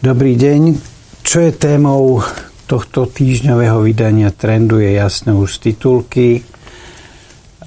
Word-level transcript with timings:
Dobrý 0.00 0.32
deň. 0.32 0.80
Čo 1.20 1.44
je 1.44 1.52
témou 1.60 2.24
tohto 2.64 3.04
týždňového 3.04 3.84
vydania 3.84 4.32
Trendu 4.32 4.80
je 4.80 4.96
jasné 4.96 5.36
už 5.36 5.60
z 5.60 5.76
titulky. 5.76 6.40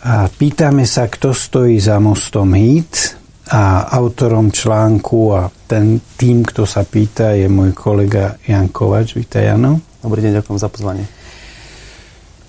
A 0.01 0.33
pýtame 0.33 0.89
sa, 0.89 1.05
kto 1.05 1.29
stojí 1.29 1.77
za 1.77 2.01
mostom 2.01 2.57
HIT 2.57 3.21
a 3.53 3.85
autorom 3.85 4.49
článku 4.49 5.29
a 5.29 5.53
ten 5.69 6.01
tým, 6.17 6.41
kto 6.41 6.65
sa 6.65 6.81
pýta, 6.81 7.37
je 7.37 7.45
môj 7.45 7.69
kolega 7.77 8.41
Jan 8.49 8.73
Kovač. 8.73 9.13
Vítaj, 9.13 9.53
Jano. 9.53 10.01
Dobrý 10.01 10.25
deň, 10.25 10.41
ďakujem 10.41 10.57
za 10.57 10.73
pozvanie. 10.73 11.05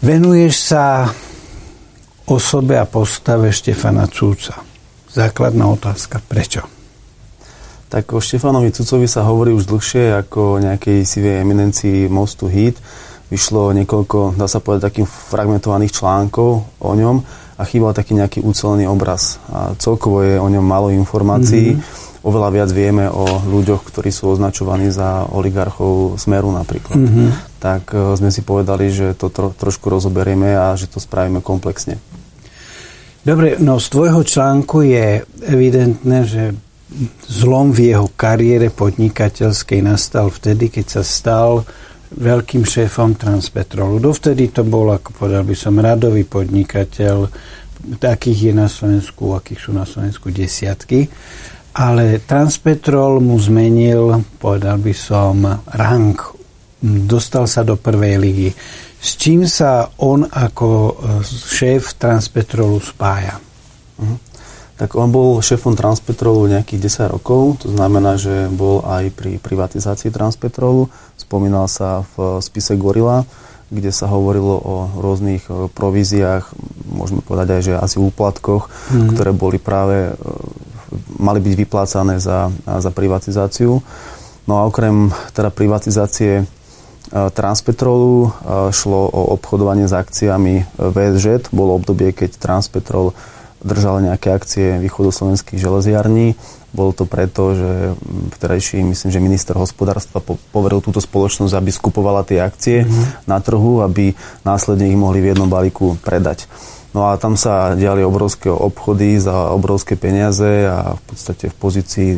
Venuješ 0.00 0.64
sa 0.64 1.12
osobe 2.25 2.80
a 2.80 2.89
postave 2.89 3.53
Štefana 3.53 4.08
Cúca. 4.08 4.64
Základná 5.12 5.68
otázka, 5.68 6.25
prečo? 6.25 6.73
Tak 7.94 8.11
o 8.11 8.18
Štefanovi 8.18 8.75
Cucovi 8.75 9.07
sa 9.07 9.22
hovorí 9.22 9.54
už 9.54 9.71
dlhšie 9.71 10.18
ako 10.26 10.58
o 10.58 10.58
nejakej 10.58 11.07
sivej 11.07 11.46
eminencii 11.46 12.11
mostu 12.11 12.50
Hit. 12.50 12.75
Vyšlo 13.30 13.70
niekoľko, 13.70 14.34
dá 14.34 14.50
sa 14.50 14.58
povedať, 14.58 14.90
takých 14.90 15.07
fragmentovaných 15.07 16.03
článkov 16.03 16.75
o 16.82 16.90
ňom 16.90 17.22
a 17.54 17.62
chýbal 17.62 17.94
taký 17.94 18.18
nejaký 18.18 18.43
ucelený 18.43 18.90
obraz. 18.90 19.39
A 19.46 19.79
celkovo 19.79 20.26
je 20.26 20.43
o 20.43 20.48
ňom 20.50 20.67
málo 20.67 20.90
informácií. 20.90 21.79
Mm-hmm. 21.79 22.26
Oveľa 22.26 22.48
viac 22.50 22.70
vieme 22.75 23.07
o 23.07 23.30
ľuďoch, 23.46 23.86
ktorí 23.86 24.11
sú 24.11 24.34
označovaní 24.34 24.90
za 24.90 25.31
oligarchov 25.31 26.18
Smeru 26.18 26.50
napríklad. 26.50 26.98
Mm-hmm. 26.98 27.62
Tak 27.62 27.95
e, 27.95 28.18
sme 28.18 28.34
si 28.34 28.42
povedali, 28.42 28.90
že 28.90 29.14
to 29.14 29.31
tro, 29.31 29.54
trošku 29.54 29.86
rozoberieme 29.86 30.50
a 30.50 30.75
že 30.75 30.90
to 30.90 30.98
spravíme 30.98 31.39
komplexne. 31.46 32.03
Dobre, 33.22 33.55
no 33.62 33.78
z 33.78 33.86
tvojho 33.86 34.27
článku 34.27 34.83
je 34.83 35.22
evidentné, 35.47 36.27
že 36.27 36.58
zlom 37.27 37.75
v 37.75 37.91
jeho 37.91 38.09
kariére 38.14 38.70
podnikateľskej 38.70 39.81
nastal 39.83 40.31
vtedy, 40.31 40.70
keď 40.70 40.87
sa 41.00 41.03
stal 41.03 41.67
veľkým 42.14 42.62
šéfom 42.62 43.19
Transpetrolu. 43.19 43.98
Dovtedy 43.98 44.55
to 44.55 44.62
bol, 44.62 44.95
ako 44.95 45.11
povedal 45.19 45.42
by 45.42 45.56
som, 45.59 45.83
radový 45.83 46.22
podnikateľ. 46.22 47.27
Takých 47.98 48.39
je 48.48 48.53
na 48.55 48.70
Slovensku, 48.70 49.34
akých 49.34 49.61
sú 49.61 49.70
na 49.75 49.83
Slovensku 49.83 50.31
desiatky. 50.31 51.11
Ale 51.75 52.22
Transpetrol 52.22 53.19
mu 53.19 53.34
zmenil, 53.34 54.22
povedal 54.39 54.78
by 54.78 54.95
som, 54.95 55.42
rang. 55.75 56.15
Dostal 56.84 57.50
sa 57.50 57.67
do 57.67 57.75
prvej 57.75 58.15
ligy. 58.22 58.50
S 59.05 59.19
čím 59.19 59.45
sa 59.50 59.91
on 59.98 60.22
ako 60.22 60.97
šéf 61.27 61.98
Transpetrolu 61.98 62.78
spája? 62.78 63.37
Uh-huh. 63.98 64.17
Tak 64.75 64.98
on 64.98 65.14
bol 65.14 65.39
šéfom 65.39 65.78
Transpetrolu 65.78 66.50
nejakých 66.50 67.06
10 67.06 67.14
rokov, 67.14 67.62
to 67.62 67.70
znamená, 67.70 68.19
že 68.19 68.50
bol 68.50 68.83
aj 68.83 69.14
pri 69.14 69.39
privatizácii 69.39 70.11
Transpetrolu. 70.11 70.91
Spomínal 71.14 71.70
sa 71.70 72.03
v 72.19 72.42
spise 72.42 72.75
Gorila, 72.75 73.22
kde 73.70 73.91
sa 73.94 74.11
hovorilo 74.11 74.55
o 74.58 74.75
rôznych 74.98 75.47
e, 75.47 75.70
províziách, 75.70 76.50
môžeme 76.91 77.22
povedať 77.22 77.48
aj, 77.55 77.62
že 77.62 77.75
asi 77.78 77.97
úplatkoch, 78.03 78.66
mm. 78.66 79.08
ktoré 79.14 79.31
boli 79.31 79.62
práve, 79.62 80.11
e, 80.11 80.12
mali 81.22 81.38
byť 81.38 81.55
vyplácané 81.55 82.19
za, 82.19 82.50
za 82.66 82.91
privatizáciu. 82.91 83.78
No 84.44 84.55
a 84.61 84.66
okrem 84.66 85.14
teda 85.33 85.55
privatizácie 85.55 86.42
e, 86.42 86.44
Transpetrolu 87.31 88.31
šlo 88.75 89.00
o 89.06 89.38
obchodovanie 89.38 89.86
s 89.86 89.94
akciami 89.94 90.66
VSŽ. 90.78 91.55
Bolo 91.55 91.78
obdobie, 91.78 92.11
keď 92.11 92.42
Transpetrol 92.42 93.14
držal 93.65 94.05
nejaké 94.05 94.31
akcie 94.31 94.77
východoslovenských 94.79 95.57
železiarní. 95.57 96.37
Bolo 96.75 96.93
to 96.93 97.09
preto, 97.09 97.57
že 97.57 97.71
vtedajší, 98.37 98.84
myslím, 98.84 99.11
že 99.11 99.25
minister 99.25 99.55
hospodárstva 99.56 100.21
poveril 100.53 100.84
túto 100.84 101.01
spoločnosť, 101.01 101.55
aby 101.56 101.71
skupovala 101.72 102.28
tie 102.28 102.44
akcie 102.44 102.84
mm-hmm. 102.84 103.25
na 103.25 103.38
trhu, 103.41 103.81
aby 103.81 104.12
následne 104.44 104.91
ich 104.91 104.99
mohli 104.99 105.25
v 105.25 105.33
jednom 105.33 105.49
balíku 105.49 105.97
predať. 106.05 106.44
No 106.94 107.11
a 107.11 107.19
tam 107.19 107.34
sa 107.34 107.75
diali 107.75 108.06
obrovské 108.06 108.53
obchody 108.53 109.19
za 109.19 109.50
obrovské 109.50 109.99
peniaze 109.99 110.69
a 110.69 110.94
v 110.94 111.03
podstate 111.11 111.50
v 111.50 111.56
pozícii 111.59 112.11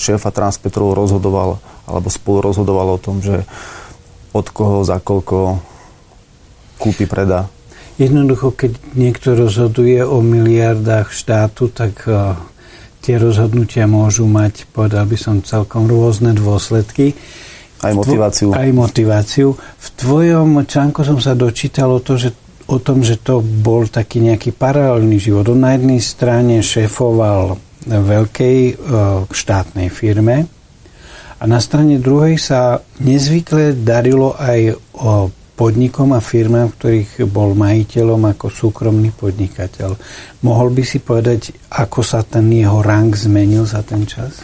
šéfa 0.00 0.32
Transpetrol 0.32 0.96
rozhodoval 0.96 1.60
alebo 1.84 2.08
spolu 2.08 2.40
rozhodoval 2.40 2.96
o 2.96 3.02
tom, 3.02 3.20
že 3.20 3.44
od 4.32 4.48
koho, 4.48 4.80
za 4.80 4.96
koľko 4.96 5.60
kúpi, 6.80 7.04
predá. 7.04 7.52
Jednoducho, 8.02 8.50
keď 8.50 8.98
niekto 8.98 9.38
rozhoduje 9.38 10.02
o 10.02 10.18
miliardách 10.18 11.14
štátu, 11.14 11.70
tak 11.70 12.02
uh, 12.10 12.34
tie 12.98 13.14
rozhodnutia 13.14 13.86
môžu 13.86 14.26
mať, 14.26 14.66
povedal 14.74 15.06
by 15.06 15.14
som, 15.14 15.38
celkom 15.38 15.86
rôzne 15.86 16.34
dôsledky. 16.34 17.14
Aj 17.78 17.94
motiváciu. 17.94 18.50
Aj 18.50 18.66
motiváciu. 18.74 19.54
V 19.54 19.88
tvojom 19.94 20.66
článku 20.66 21.06
som 21.06 21.22
sa 21.22 21.38
dočítal 21.38 21.94
o, 21.94 22.02
to, 22.02 22.18
že, 22.18 22.34
o 22.66 22.82
tom, 22.82 23.06
že 23.06 23.22
to 23.22 23.38
bol 23.38 23.86
taký 23.86 24.18
nejaký 24.18 24.50
paralelný 24.50 25.22
život. 25.22 25.46
On 25.54 25.62
na 25.62 25.78
jednej 25.78 26.02
strane 26.02 26.58
šéfoval 26.58 27.54
veľkej 27.86 28.58
uh, 28.66 28.74
štátnej 29.30 29.90
firme 29.94 30.50
a 31.38 31.44
na 31.46 31.58
strane 31.58 31.98
druhej 31.98 32.38
sa 32.38 32.82
nezvykle 33.02 33.78
darilo 33.82 34.34
aj 34.38 34.78
o 34.98 35.30
podnikom 35.52 36.16
a 36.16 36.20
firmám, 36.24 36.72
ktorých 36.72 37.28
bol 37.28 37.52
majiteľom 37.52 38.32
ako 38.32 38.48
súkromný 38.48 39.12
podnikateľ. 39.12 39.94
Mohol 40.42 40.68
by 40.72 40.82
si 40.82 40.98
povedať, 40.98 41.52
ako 41.68 42.00
sa 42.00 42.24
ten 42.24 42.48
jeho 42.48 42.80
rang 42.80 43.12
zmenil 43.12 43.68
za 43.68 43.84
ten 43.84 44.08
čas? 44.08 44.42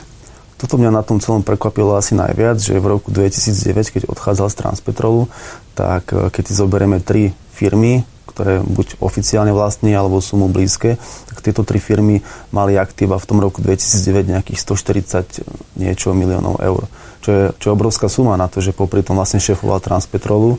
Toto 0.58 0.74
mňa 0.74 0.90
na 0.90 1.06
tom 1.06 1.22
celom 1.22 1.46
prekvapilo 1.46 1.94
asi 1.94 2.18
najviac, 2.18 2.58
že 2.58 2.82
v 2.82 2.90
roku 2.98 3.14
2009, 3.14 3.94
keď 3.94 4.02
odchádzal 4.10 4.48
z 4.50 4.56
Transpetrolu, 4.58 5.30
tak 5.78 6.10
e, 6.10 6.34
keď 6.34 6.42
si 6.50 6.54
zoberieme 6.58 6.98
tri 6.98 7.30
firmy, 7.54 8.02
ktoré 8.26 8.58
buď 8.66 8.98
oficiálne 8.98 9.54
vlastní 9.54 9.94
alebo 9.94 10.18
sú 10.18 10.34
mu 10.34 10.50
blízke, 10.50 10.98
tak 11.30 11.38
tieto 11.46 11.62
tri 11.62 11.78
firmy 11.78 12.26
mali 12.50 12.74
aktíva 12.74 13.22
v 13.22 13.28
tom 13.30 13.38
roku 13.38 13.62
2009 13.62 14.34
nejakých 14.34 14.58
140 14.62 15.78
niečo 15.78 16.10
miliónov 16.10 16.58
eur. 16.58 16.90
Čo 17.22 17.30
je, 17.30 17.44
čo 17.58 17.64
je 17.70 17.76
obrovská 17.78 18.10
suma 18.10 18.34
na 18.34 18.50
to, 18.50 18.58
že 18.58 18.74
popri 18.74 19.06
tom 19.06 19.14
vlastne 19.14 19.38
šéfoval 19.38 19.78
Transpetrolu 19.78 20.58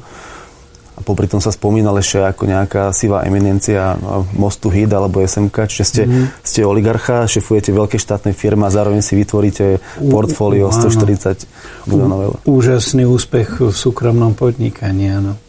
a 1.00 1.02
popri 1.02 1.32
tom 1.32 1.40
sa 1.40 1.56
spomínal 1.56 1.96
ešte 1.96 2.20
ako 2.20 2.44
nejaká 2.44 2.92
sivá 2.92 3.24
eminencia 3.24 3.96
no, 3.96 4.28
Mostu 4.36 4.68
HID 4.68 4.92
alebo 4.92 5.24
SMK, 5.24 5.56
čiže 5.72 5.86
ste, 5.88 6.04
mm. 6.04 6.44
ste 6.44 6.68
oligarcha, 6.68 7.24
šefujete 7.24 7.72
veľké 7.72 7.96
štátne 7.96 8.36
firmy 8.36 8.68
a 8.68 8.76
zároveň 8.76 9.00
si 9.00 9.16
vytvoríte 9.16 9.80
portfólio 10.12 10.68
140 10.76 11.48
miliónov. 11.88 12.44
Úžasný 12.44 13.08
úspech 13.08 13.64
v 13.64 13.72
súkromnom 13.72 14.36
podnikaní, 14.36 15.08
áno. 15.08 15.40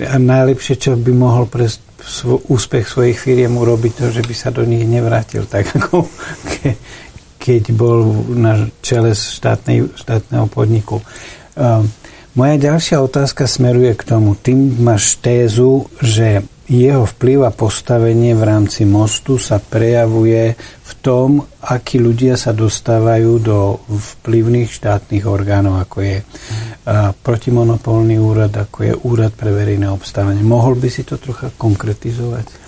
A 0.00 0.16
najlepšie, 0.18 0.74
čo 0.80 0.98
by 0.98 1.12
mohol 1.14 1.46
pre 1.46 1.70
svo, 2.02 2.42
úspech 2.50 2.90
svojich 2.90 3.18
firiem 3.20 3.54
urobiť, 3.54 3.92
to, 3.94 4.04
že 4.10 4.26
by 4.26 4.34
sa 4.34 4.50
do 4.50 4.66
nich 4.66 4.82
nevrátil, 4.82 5.46
tak 5.46 5.70
ako 5.70 6.08
ke, 6.50 6.74
keď 7.38 7.62
bol 7.76 8.26
na 8.34 8.66
čele 8.82 9.14
štátnej, 9.14 9.92
štátneho 9.94 10.50
podniku. 10.50 10.98
Um, 11.54 11.86
moja 12.34 12.56
ďalšia 12.58 13.02
otázka 13.02 13.48
smeruje 13.48 13.96
k 13.96 14.02
tomu. 14.06 14.38
Ty 14.38 14.54
máš 14.56 15.18
tézu, 15.18 15.90
že 15.98 16.44
jeho 16.70 17.02
vplyv 17.02 17.50
a 17.50 17.50
postavenie 17.50 18.30
v 18.38 18.46
rámci 18.46 18.86
mostu 18.86 19.42
sa 19.42 19.58
prejavuje 19.58 20.54
v 20.86 20.92
tom, 21.02 21.42
akí 21.66 21.98
ľudia 21.98 22.38
sa 22.38 22.54
dostávajú 22.54 23.42
do 23.42 23.82
vplyvných 23.90 24.70
štátnych 24.70 25.26
orgánov, 25.26 25.82
ako 25.82 25.98
je 25.98 26.16
mm. 26.22 27.18
protimonopolný 27.26 28.22
úrad, 28.22 28.54
ako 28.54 28.78
je 28.86 28.94
úrad 29.02 29.34
pre 29.34 29.50
verejné 29.50 29.90
obstávanie. 29.90 30.46
Mohol 30.46 30.78
by 30.78 30.88
si 30.94 31.02
to 31.02 31.18
trocha 31.18 31.50
konkretizovať? 31.58 32.59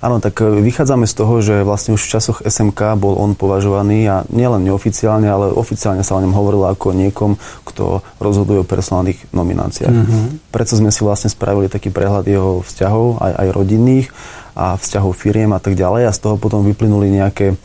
Áno, 0.00 0.16
tak 0.16 0.40
e, 0.40 0.64
vychádzame 0.64 1.04
z 1.04 1.14
toho, 1.14 1.34
že 1.44 1.60
vlastne 1.60 1.92
už 1.92 2.02
v 2.08 2.12
časoch 2.16 2.38
SMK 2.40 2.96
bol 2.96 3.20
on 3.20 3.36
považovaný 3.36 4.08
a 4.08 4.16
nielen 4.32 4.64
neoficiálne, 4.64 5.28
ale 5.28 5.52
oficiálne 5.52 6.00
sa 6.00 6.16
o 6.16 6.22
ňom 6.24 6.32
hovorilo 6.32 6.72
ako 6.72 6.96
niekom, 6.96 7.36
kto 7.68 8.00
rozhoduje 8.16 8.64
o 8.64 8.68
personálnych 8.68 9.20
nomináciách. 9.36 9.92
Mm-hmm. 9.92 10.26
Preto 10.48 10.72
sme 10.80 10.88
si 10.88 11.04
vlastne 11.04 11.28
spravili 11.28 11.68
taký 11.68 11.92
prehľad 11.92 12.24
jeho 12.24 12.64
vzťahov, 12.64 13.20
aj, 13.20 13.32
aj 13.44 13.48
rodinných 13.52 14.08
a 14.56 14.80
vzťahov 14.80 15.12
firiem 15.12 15.52
a 15.52 15.60
tak 15.60 15.76
ďalej 15.76 16.08
a 16.08 16.16
z 16.16 16.20
toho 16.24 16.40
potom 16.40 16.64
vyplynuli 16.64 17.12
nejaké 17.12 17.60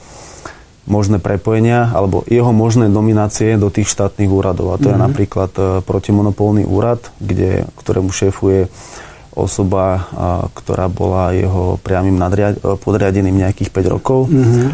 možné 0.86 1.18
prepojenia 1.18 1.90
alebo 1.98 2.22
jeho 2.30 2.54
možné 2.54 2.86
nominácie 2.86 3.58
do 3.58 3.74
tých 3.74 3.90
štátnych 3.90 4.30
úradov. 4.30 4.76
A 4.76 4.78
to 4.78 4.90
mm-hmm. 4.90 4.94
je 4.94 4.98
mhm. 5.00 5.06
napríklad 5.08 5.52
e, 5.56 5.62
protimonopolný 5.81 6.64
úrad, 6.68 7.00
kde, 7.18 7.66
ktorému 7.80 8.12
šéfuje 8.14 8.70
osoba, 9.36 10.08
ktorá 10.56 10.88
bola 10.88 11.36
jeho 11.36 11.76
priamým 11.84 12.16
podriadeným 12.80 13.36
nejakých 13.36 13.70
5 13.70 13.96
rokov. 13.96 14.32
Mm-hmm. 14.32 14.68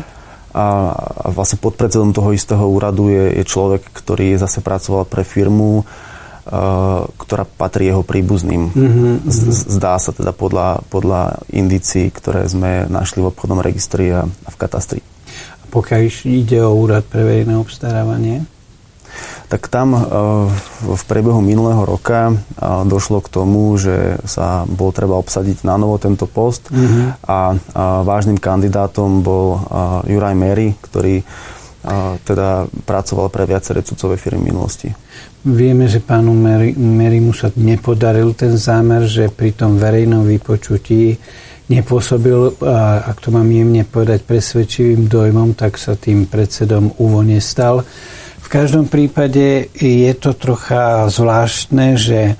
A, 0.51 0.65
a 0.93 1.27
vlastne 1.31 1.57
podpredsedom 1.63 2.11
toho 2.13 2.35
istého 2.35 2.61
úradu 2.61 3.09
je, 3.09 3.41
je 3.41 3.43
človek, 3.47 3.81
ktorý 3.91 4.37
zase 4.37 4.59
pracoval 4.61 5.07
pre 5.09 5.23
firmu, 5.25 5.87
ktorá 7.15 7.45
patrí 7.45 7.87
jeho 7.87 8.03
príbuzným. 8.03 8.73
Mm-hmm. 8.73 9.13
Zdá 9.71 9.95
sa 10.01 10.11
teda 10.11 10.35
podľa, 10.35 10.83
podľa 10.91 11.39
indícií, 11.53 12.11
ktoré 12.11 12.45
sme 12.49 12.89
našli 12.89 13.23
v 13.23 13.29
obchodnom 13.31 13.61
registri 13.63 14.11
a, 14.11 14.25
a 14.25 14.49
v 14.51 14.57
katastri. 14.59 15.01
A 15.61 15.65
pokiaľ 15.69 16.01
ide 16.27 16.59
o 16.65 16.75
úrad 16.75 17.07
pre 17.07 17.23
verejné 17.23 17.55
obstarávanie? 17.55 18.43
Tak 19.51 19.67
tam 19.67 19.91
v 20.79 21.03
priebehu 21.11 21.43
minulého 21.43 21.83
roka 21.83 22.31
došlo 22.87 23.19
k 23.19 23.27
tomu, 23.27 23.75
že 23.75 24.15
sa 24.23 24.63
bol 24.63 24.95
treba 24.95 25.19
obsadiť 25.19 25.67
na 25.67 25.75
novo 25.75 25.99
tento 25.99 26.23
post 26.23 26.71
mm-hmm. 26.71 27.27
a 27.27 27.59
vážnym 28.07 28.39
kandidátom 28.39 29.19
bol 29.19 29.59
Juraj 30.07 30.39
Mery, 30.39 30.79
ktorý 30.79 31.27
teda 32.23 32.71
pracoval 32.87 33.27
pre 33.27 33.43
viaceré 33.43 33.83
cucové 33.83 34.15
firmy 34.15 34.47
v 34.47 34.49
minulosti. 34.53 34.87
Vieme, 35.41 35.89
že 35.89 35.97
pánu 35.99 36.31
Merimu 36.77 37.33
sa 37.33 37.49
nepodaril 37.57 38.37
ten 38.37 38.53
zámer, 38.55 39.09
že 39.09 39.33
pri 39.33 39.51
tom 39.57 39.81
verejnom 39.81 40.21
vypočutí 40.21 41.17
nepôsobil, 41.73 42.61
ak 43.09 43.17
to 43.17 43.33
mám 43.33 43.49
jemne 43.49 43.81
povedať, 43.81 44.21
presvedčivým 44.29 45.09
dojmom, 45.09 45.57
tak 45.57 45.81
sa 45.81 45.97
tým 45.97 46.29
predsedom 46.29 46.93
úvo 47.01 47.25
nestal. 47.25 47.81
Každom 48.51 48.91
prípade 48.91 49.71
je 49.79 50.11
to 50.19 50.35
trocha 50.35 51.07
zvláštne, 51.07 51.95
že 51.95 52.35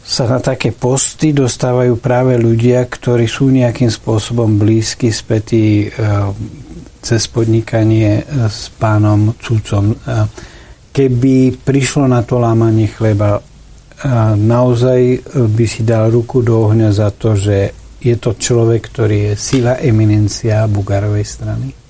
sa 0.00 0.24
na 0.24 0.40
také 0.40 0.72
posty 0.72 1.36
dostávajú 1.36 2.00
práve 2.00 2.40
ľudia, 2.40 2.88
ktorí 2.88 3.28
sú 3.28 3.52
nejakým 3.52 3.92
spôsobom 3.92 4.56
blízky, 4.56 5.12
spätí 5.12 5.86
e, 5.86 5.88
cez 7.04 7.28
podnikanie 7.28 8.24
e, 8.24 8.48
s 8.48 8.72
pánom 8.72 9.36
Cúcom. 9.36 9.92
E, 9.92 9.96
keby 10.88 11.68
prišlo 11.68 12.08
na 12.08 12.24
to 12.24 12.40
lámanie 12.40 12.88
chleba, 12.88 13.44
naozaj 14.40 15.20
by 15.36 15.64
si 15.68 15.84
dal 15.84 16.08
ruku 16.08 16.40
do 16.40 16.64
ohňa 16.64 16.88
za 16.96 17.12
to, 17.12 17.36
že 17.36 17.76
je 18.00 18.16
to 18.16 18.32
človek, 18.32 18.88
ktorý 18.88 19.16
je 19.30 19.32
sila 19.36 19.76
eminencia 19.76 20.64
Bugarovej 20.64 21.28
strany? 21.28 21.89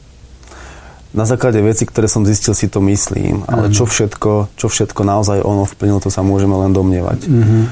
Na 1.11 1.27
základe 1.27 1.59
veci, 1.59 1.83
ktoré 1.83 2.07
som 2.07 2.23
zistil, 2.23 2.55
si 2.55 2.71
to 2.71 2.79
myslím, 2.87 3.43
ale 3.51 3.75
čo 3.75 3.83
všetko, 3.83 4.55
čo 4.55 4.67
všetko 4.71 5.03
naozaj 5.03 5.43
ono 5.43 5.67
vplynilo, 5.67 5.99
to 5.99 6.07
sa 6.07 6.23
môžeme 6.23 6.55
len 6.55 6.71
domnievať. 6.71 7.27
Mm-hmm. 7.27 7.63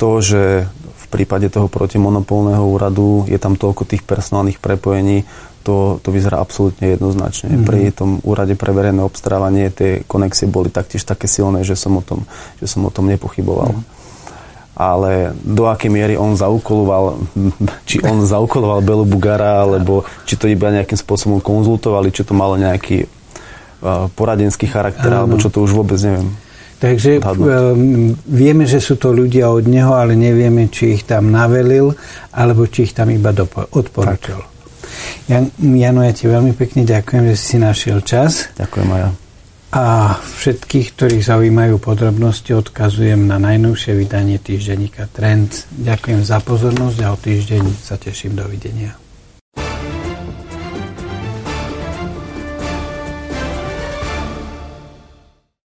To, 0.00 0.10
že 0.24 0.64
v 0.72 1.06
prípade 1.12 1.52
toho 1.52 1.68
protimonopolného 1.68 2.64
úradu 2.64 3.28
je 3.28 3.36
tam 3.36 3.60
toľko 3.60 3.84
tých 3.84 4.00
personálnych 4.00 4.64
prepojení, 4.64 5.28
to, 5.60 6.00
to 6.00 6.08
vyzerá 6.08 6.40
absolútne 6.40 6.88
jednoznačne. 6.88 7.52
Mm-hmm. 7.52 7.68
Pri 7.68 7.80
tom 7.92 8.24
úrade 8.24 8.56
pre 8.56 8.72
verejné 8.72 9.04
obstarávanie 9.04 9.68
tie 9.68 10.00
konexie 10.08 10.48
boli 10.48 10.72
taktiež 10.72 11.04
také 11.04 11.28
silné, 11.28 11.68
že 11.68 11.76
som 11.76 11.92
o 12.00 12.02
tom, 12.02 12.24
že 12.64 12.66
som 12.66 12.80
o 12.82 12.90
tom 12.90 13.12
nepochyboval. 13.12 13.76
Mm-hmm 13.76 14.01
ale 14.72 15.36
do 15.44 15.68
akej 15.68 15.92
miery 15.92 16.14
on 16.16 16.32
zaukoloval, 16.32 17.20
či 17.88 18.00
on 18.00 18.24
zaukoloval 18.24 18.80
Belu 18.80 19.04
Bugara, 19.04 19.62
alebo 19.64 20.08
či 20.24 20.40
to 20.40 20.48
iba 20.48 20.72
nejakým 20.72 20.96
spôsobom 20.96 21.44
konzultovali, 21.44 22.08
či 22.08 22.24
to 22.24 22.32
malo 22.32 22.56
nejaký 22.56 23.04
uh, 23.04 24.08
poradenský 24.16 24.68
charakter, 24.68 25.12
ano. 25.12 25.28
alebo 25.28 25.34
čo 25.36 25.52
to 25.52 25.60
už 25.60 25.76
vôbec 25.76 26.00
neviem. 26.00 26.32
Takže 26.82 27.22
um, 27.22 28.10
vieme, 28.26 28.66
že 28.66 28.82
sú 28.82 28.98
to 28.98 29.14
ľudia 29.14 29.46
od 29.54 29.70
neho, 29.70 29.94
ale 29.94 30.18
nevieme, 30.18 30.66
či 30.66 30.98
ich 30.98 31.06
tam 31.06 31.30
navelil, 31.30 31.94
alebo 32.34 32.66
či 32.66 32.90
ich 32.90 32.92
tam 32.96 33.06
iba 33.14 33.30
dopo- 33.30 33.70
odporučil. 33.70 34.42
Jan, 35.30 35.54
Jano, 35.62 36.02
ja 36.02 36.10
ti 36.10 36.26
veľmi 36.26 36.58
pekne 36.58 36.82
ďakujem, 36.82 37.30
že 37.30 37.36
si 37.38 37.56
našiel 37.62 38.02
čas. 38.02 38.50
Ďakujem 38.58 38.88
aj 38.90 39.00
ja. 39.00 39.10
A 39.72 40.20
všetkých, 40.20 40.92
ktorých 40.92 41.24
zaujímajú 41.24 41.80
podrobnosti, 41.80 42.52
odkazujem 42.52 43.24
na 43.24 43.40
najnovšie 43.40 43.96
vydanie 43.96 44.36
týždenníka 44.36 45.08
Trend. 45.08 45.64
Ďakujem 45.72 46.20
za 46.20 46.44
pozornosť 46.44 46.98
a 47.00 47.08
o 47.08 47.16
týždeň 47.16 47.64
sa 47.80 47.96
teším. 47.96 48.36
Dovidenia. 48.36 49.01